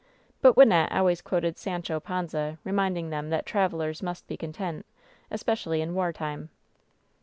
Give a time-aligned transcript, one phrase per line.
[0.41, 4.83] But Wynnette always quoted Sancho Panza, remind ing them that "Travelers must be content,"
[5.29, 6.49] especially in war time.